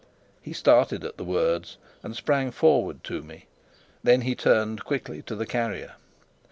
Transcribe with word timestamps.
He 0.41 0.51
started 0.51 1.03
at 1.05 1.17
the 1.17 1.23
words, 1.23 1.77
and 2.01 2.15
sprang 2.15 2.49
forward 2.49 3.03
to 3.03 3.21
me. 3.21 3.45
Then 4.01 4.21
he 4.21 4.33
turned 4.33 4.83
quickly 4.83 5.21
to 5.21 5.35
the 5.35 5.45
carrier. 5.45 5.93